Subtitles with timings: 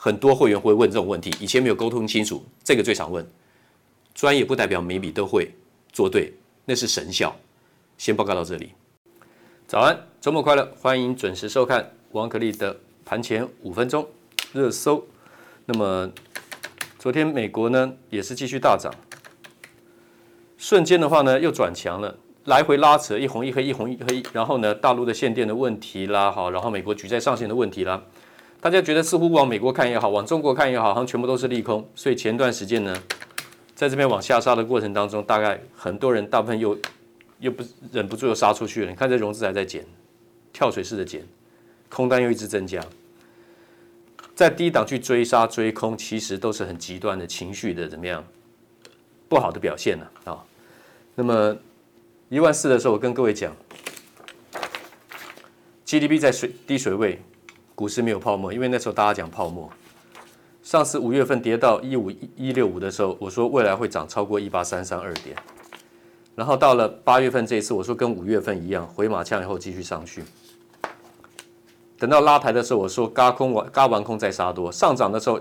[0.00, 3.28] 很多会员会问这种问题，以前没有沟通清楚，这个最常问。
[4.14, 5.50] 专业不代表每笔都会
[5.92, 6.32] 做对，
[6.66, 7.34] 那是神效。
[7.96, 8.70] 先报告到这里。
[9.66, 10.72] 早安，周末快乐！
[10.80, 14.08] 欢迎准时收看王可立的盘前五分钟
[14.52, 15.04] 热搜。
[15.66, 16.08] 那么
[16.96, 18.94] 昨天美国呢也是继续大涨，
[20.56, 24.22] 瞬间的话呢又转强了，来回拉扯，一红一黑，一红一黑。
[24.32, 28.00] 然后呢，大陆的限电的问题啦，好，然后美国举债上限的问题啦，
[28.60, 31.88] 大家觉得似乎往美国看也好，往中国看也好，好像全部都是利空。
[31.94, 33.02] 所以前段时间呢，
[33.74, 36.78] 在这边往下杀的过程当中，大概很多人大部分又。
[37.40, 39.86] 又不忍不住又杀出去了，你看这融资还在减，
[40.52, 41.24] 跳水式的减，
[41.88, 42.84] 空单又一直增加，
[44.34, 48.24] 在低档去追杀追空，其实都是很极端的情绪的怎么样
[49.28, 50.44] 不好的表现呢啊？
[51.14, 51.56] 那么
[52.28, 53.56] 一万四的时候，我跟各位讲
[55.86, 57.22] ，GDP 在水低水位，
[57.78, 59.70] 股市没有泡沫，因为那时候大家讲泡沫。
[60.64, 65.36] 上次五月份跌到一五一六五的时候，我说未来会涨超过一八三三二点。
[66.34, 70.24] 然后到了八月份这一次，我说跟五月份一样，回马枪以后继续上去。
[71.96, 75.40] 等到拉抬的时候，我说嘎空完嘎完空再杀多，上涨的时候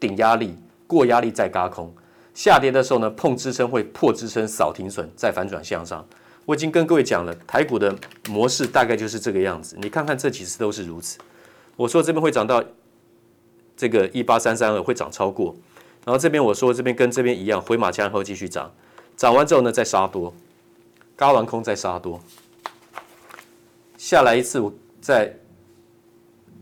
[0.00, 0.56] 顶压力
[0.88, 1.94] 过压力再嘎空，
[2.34, 6.04] 下跌的时候呢碰支撑会破支撑扫停损再反转向上。
[6.46, 7.94] 我已经跟各位讲了，台股的
[8.28, 11.16] 模式大概就是这个样子，你看看这几次都是如此。
[11.76, 12.64] 我说这边会涨到
[13.76, 15.54] 这个一八三三二会涨超过，
[16.04, 18.72] 然后这边我说这边跟这边一样，回马枪以后继续涨。
[19.16, 20.34] 涨完之后呢，再杀多，
[21.16, 22.20] 轧完空再杀多，
[23.96, 25.38] 下来一次，我在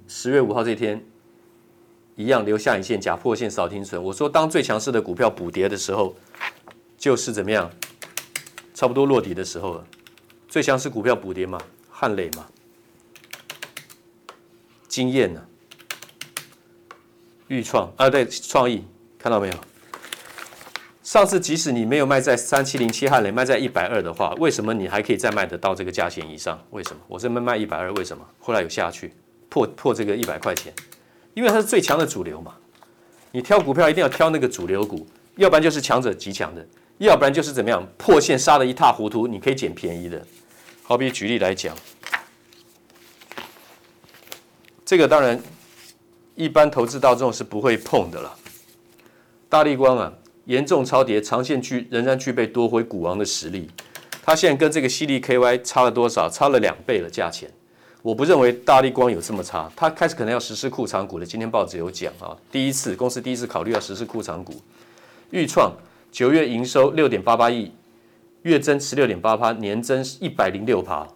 [0.06, 1.04] 十月五号这天
[2.14, 4.00] 一样留下影线假破线扫停损。
[4.02, 6.14] 我说，当最强势的股票补跌的时候，
[6.96, 7.68] 就是怎么样，
[8.72, 9.86] 差不多落底的时候了。
[10.48, 11.60] 最强势股票补跌嘛，
[11.90, 12.46] 汉磊嘛，
[14.94, 15.44] 经验呢，
[17.48, 18.84] 预创啊，对，创意
[19.18, 19.54] 看到没有？
[21.02, 26.64] 上次即使你没有卖在三七零七汉磊，卖在一百二的话，为什么你还可以再卖得到这个价钱以上？
[26.70, 27.02] 为什么？
[27.08, 28.24] 我这边卖一百二，为什么？
[28.38, 29.12] 后来有下去
[29.48, 30.72] 破破这个一百块钱，
[31.34, 32.54] 因为它是最强的主流嘛。
[33.32, 35.04] 你挑股票一定要挑那个主流股，
[35.34, 36.64] 要不然就是强者极强的，
[36.98, 40.24] 要不然就是怎么样破线杀得一塌糊涂，你可以捡便宜的。
[40.84, 41.76] 好比举例来讲，
[44.84, 45.40] 这个当然
[46.34, 48.36] 一般投资大众是不会碰的了。
[49.48, 50.12] 大力光啊，
[50.44, 53.70] 严重超跌，长线具仍然具备夺回股王的实力。
[54.22, 56.28] 它现在跟这个矽力 KY 差了多少？
[56.28, 57.50] 差了两倍了价钱。
[58.02, 61.24] 我不认为大力光有这么差，它开始可能要实施库藏股了。
[61.24, 64.54] 今天报纸有讲啊，第一次公司第一次考虑要实施库藏股。
[65.30, 65.72] 预创
[66.12, 67.72] 九月营收六点八八亿，
[68.42, 71.08] 月增十六点八趴，年增一百零六趴。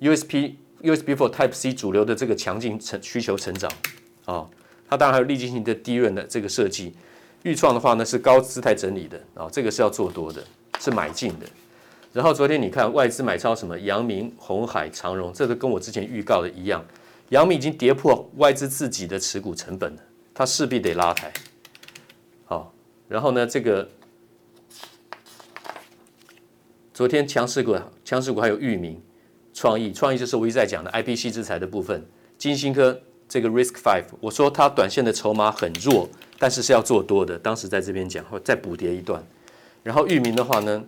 [0.00, 3.70] USP USB for Type C 主流的这个强劲成需求成长
[4.24, 4.46] 啊，
[4.88, 6.94] 它当然还有立积型的低润的这个设计。
[7.42, 10.44] 钰创的话呢是高姿态整理的啊，这个是要做多的，
[10.78, 11.46] 是买进的。
[12.12, 13.78] 然后昨天你看外资买超什么？
[13.78, 16.84] 阳明、红海、长荣，这都跟我之前预告的一样。
[17.28, 20.02] 阳明已经跌破外资自己的持股成本了，
[20.34, 21.32] 它势必得拉抬。
[22.44, 22.74] 好，
[23.08, 23.88] 然后呢，这个
[26.92, 29.00] 昨天强势股，强势股还有裕民、
[29.60, 32.02] 创意，创意就是我一直在讲的 IPC 制裁的部分。
[32.38, 32.98] 金星科
[33.28, 36.08] 这个 Risk Five，我说它短线的筹码很弱，
[36.38, 37.38] 但是是要做多的。
[37.38, 39.22] 当时在这边讲，会再补跌一段。
[39.82, 40.82] 然后域名的话呢？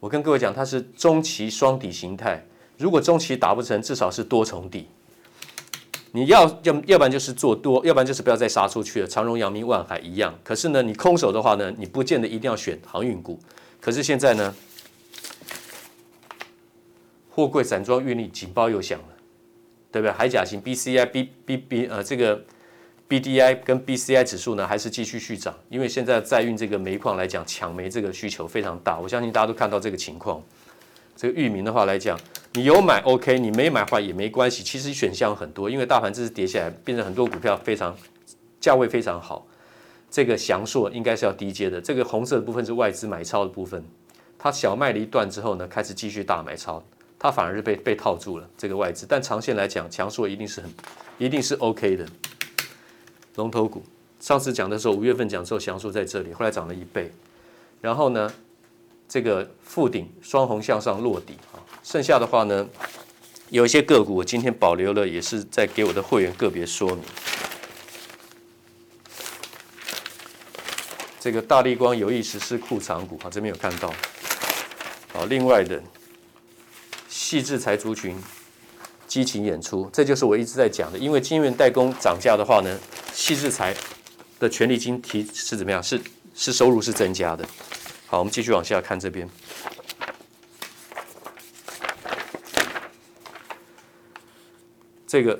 [0.00, 2.44] 我跟各位讲，它是中期双底形态。
[2.76, 4.86] 如果中期打不成，至少是多重底。
[6.12, 9.06] 你要要要不然就是做多，要不然就是不要再杀出去了。
[9.06, 10.38] 长荣、阳明、万海一样。
[10.44, 13.40] 可是呢，你空手的话呢，你不见得一定要选航运股。
[13.80, 14.54] 可是现在呢，
[17.36, 19.08] 货柜散装运力警报又响了，
[19.92, 20.10] 对不对？
[20.10, 22.42] 海甲型 BCI、B B B 呃这个。
[23.08, 28.98] B D I 跟 B C I 指数呢，还是继续续涨，因为现在在运这个煤矿来讲，抢煤这个需求非常大。
[28.98, 30.42] 我相信大家都看到这个情况。
[31.14, 32.18] 这个域名的话来讲，
[32.54, 34.64] 你有买 OK，你没买的话也没关系。
[34.64, 37.96] 其实选项很多，因为大盘这次跌下来，变成很多股票非常
[38.58, 39.46] 价位非常好。
[40.10, 43.84] 这个祥硕应该是要低阶的，这个红色的部分是外资买超的部分。
[44.36, 46.82] 它小卖了一段之后呢，开始继续大买超，
[47.18, 49.06] 它反而是被被套住了这个外资。
[49.08, 50.70] 但长线来讲，强硕一定是很
[51.18, 52.06] 一定是 OK 的。
[53.36, 53.84] 龙头股，
[54.20, 57.12] 上次讲的时候，五月份讲的时候，强硕在这里，后来涨了一倍。
[57.80, 58.32] 然后呢，
[59.08, 62.66] 这个富鼎双红向上落底啊，剩下的话呢，
[63.50, 67.04] 有一些个股我今天保留了，也是在给我的会员个别说明。
[71.20, 73.92] 这个大立光有意实施库藏股，好，这边有看到。
[75.12, 75.82] 好，另外的
[77.28, 78.16] 矽智财族群
[79.08, 82.78] 激情演出，这就是我一直在讲的，因为晶圆代工涨价的话呢。
[83.12, 83.74] 矽智财
[84.38, 85.82] 的权利金提是怎么样？
[85.82, 86.00] 是
[86.36, 87.44] 是收入是增加的。
[88.06, 89.28] 好，我们继续往下看这边。
[95.04, 95.36] 这个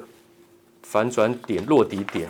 [0.83, 2.29] 反转点落底点，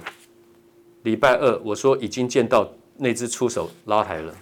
[1.04, 4.34] 礼拜二我说已经见到那只出手拉抬了，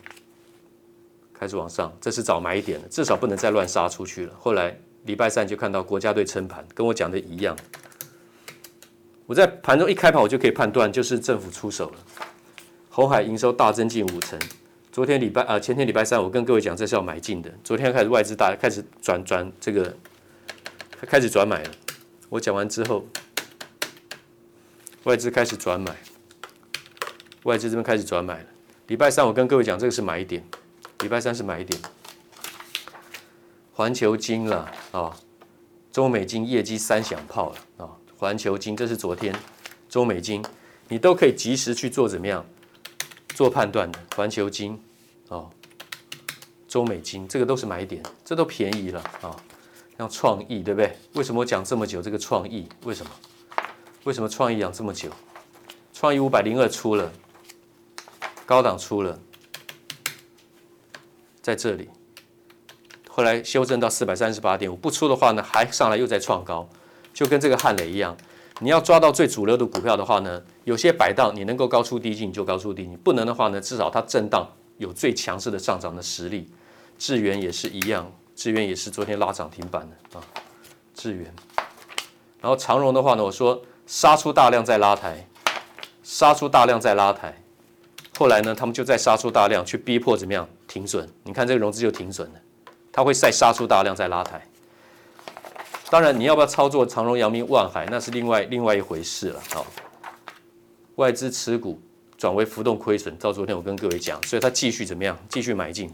[1.33, 4.35] 开始往上，这是早买一点了，至少不能再乱杀出去了。
[4.41, 7.57] 后来礼拜三就看到国家队撑盘，跟我讲的一样。
[9.27, 11.97] 我在盘中一开盘，我就可以判断，就是政府出手了。
[12.91, 14.39] 鸿海营收大增近五成。
[14.93, 17.53] 昨天礼拜啊，前天礼拜三，我跟各位讲，这是要买进的。
[17.65, 19.95] 昨天开始外资大开始转转这个，
[21.01, 21.71] 开始转买了。
[22.29, 23.05] 我讲完之后，
[25.05, 25.97] 外资开始转买，
[27.43, 28.47] 外资这边开始转买了。
[28.87, 30.43] 礼拜三我跟各位讲，这个是买一点。
[31.01, 31.79] 礼拜三是买一点。
[33.75, 35.17] 环球金了啊，
[35.93, 37.91] 中美金业绩三响炮了啊。
[38.17, 39.35] 环球金，这是昨天，
[39.89, 40.43] 中美金，
[40.89, 42.47] 你都可以及时去做怎么样
[43.31, 43.99] 做判断的。
[44.15, 44.81] 环球金，
[45.27, 45.51] 哦，
[46.69, 49.37] 中美金，这个都是买点，这都便宜了啊、哦。
[49.99, 50.97] 像创意，对不对？
[51.15, 52.01] 为什么我讲这么久？
[52.01, 53.11] 这个创意为什么？
[54.05, 55.11] 为什么创意讲这么久？
[55.93, 57.13] 创意五百零二出了，
[58.47, 59.19] 高档出了，
[61.43, 61.91] 在这里，
[63.17, 66.69] 后来修正到四百三十八点五，不出的话呢，还上来又在创高。
[67.13, 68.17] 就跟这个汉雷一样，
[68.59, 74.45] 你要抓到最主流的股票的话呢，有些摆荡你能够高出低进就高出低进，不能的话呢，至少它震荡
[74.79, 76.51] 有最强势的上涨的实力。
[76.99, 80.25] 智源也是一样，智源也是昨天拉涨停板的啊，
[80.93, 81.33] 智原。
[82.41, 85.25] 然后长荣的话呢，我说杀出大量再拉抬，
[86.03, 87.41] 杀出大量再拉抬，
[88.19, 91.09] 后来呢，他们就再杀出大量去逼迫怎么样停损？
[91.23, 92.41] 你看这个融资就停损了，
[92.95, 94.41] 它会再杀出大量再拉抬。
[95.91, 99.43] 当然，你要不要操作长荣、阳明、万海，那是另外另外一回事了。
[99.53, 99.67] 好，
[100.95, 101.81] 外资持股
[102.17, 105.19] 转为浮动亏损，照昨天我跟各位讲，所以它继续怎么样？
[105.29, 105.93] 继续买进。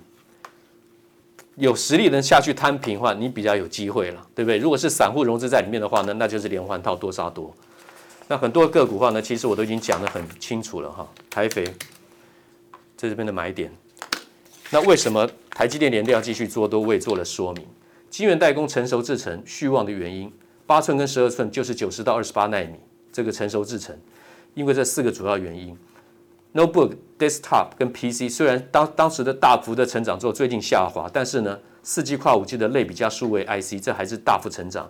[1.56, 4.58] 有实力能下去摊平的话，你比较有机会了，对不对？
[4.58, 7.54] 如果是散户融资在里面的话呢，那就是连环套多杀多。
[8.28, 11.06] 那很多个股的话呢，其实我都已经讲得很清楚了哈。
[11.28, 11.64] 台肥
[12.96, 13.70] 在这边的买点，
[14.72, 16.80] 那为什么台积电联电要继续做多？
[16.80, 17.66] 我也做了说明。
[18.08, 20.32] 晶圆代工成熟制程续旺的原因，
[20.64, 22.76] 八寸跟十二寸就是九十到二十八纳米
[23.10, 23.98] 这个成熟制程，
[24.54, 25.76] 因为这四个主要原因。
[26.54, 34.88] Notebook、Desktop 跟 PC 虽然当当时的大幅的成长之后，最近下滑，但是呢，四 G 跨五 G 的类比加数位 IC 这还是大幅成长，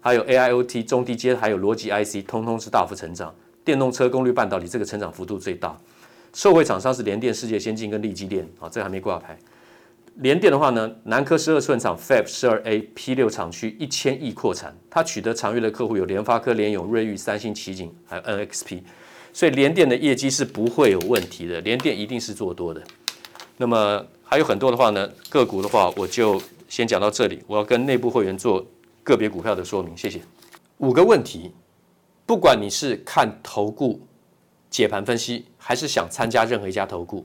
[0.00, 3.32] 还有 AIoT 中低阶还有逻辑 IC，通通是大幅成长。
[3.64, 5.76] 电动车功率半导体这个成长幅度最大，
[6.32, 9.38] 受惠厂商是联电、世界先进跟力积电啊，这还没挂牌。
[10.16, 18.82] 联电的话呢，南科十二寸厂 Fab 十二 A P 六厂区一千亿扩产，它取得长月的客户有联发科、联咏、瑞昱、三星、奇景还有 NXP。
[19.32, 22.82] 所以联电的业绩是不会有问题的，联电一定是做多的。
[23.56, 27.42] 那么还有很多的话呢，个股的话我就先讲到这里。
[27.46, 28.66] 我要跟内部会员做
[29.02, 30.20] 个别股票的说明，谢谢。
[30.78, 31.52] 五个问题，
[32.26, 34.00] 不管你是看投顾
[34.68, 37.24] 解盘分析，还是想参加任何一家投顾，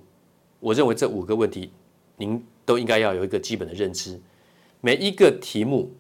[0.60, 1.72] 我认为这五个问题
[2.18, 4.22] 您都应该要有一个基本的认知。
[4.82, 5.92] 每一个题目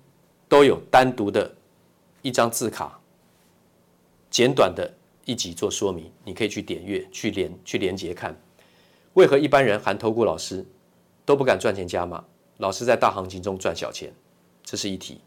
[0.50, 1.56] 都有单独的
[2.22, 3.00] 一张字卡，
[4.30, 4.94] 简短的。
[5.27, 8.39] 一集做说明，你可以去点阅、去连、去连接看。
[9.15, 10.63] 为何一般人含投顾老师
[11.25, 12.24] 都不敢赚钱加码？
[12.58, 14.13] 老师在大行情中赚小钱，
[14.63, 15.20] 这是一题。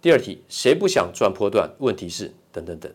[0.00, 1.68] 第二题，谁不想赚波段？
[1.80, 2.94] 问题是等等等。